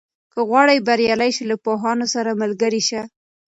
که 0.33 0.39
غواړې 0.49 0.85
بریالی 0.87 1.31
شې، 1.35 1.43
له 1.51 1.55
پوهانو 1.63 2.05
سره 2.13 2.39
ملګری 2.41 2.81
شه. 2.89 3.01